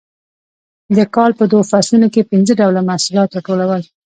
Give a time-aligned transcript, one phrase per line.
[0.97, 3.81] د کال په دوو فصلونو کې پنځه ډوله محصولات راټولول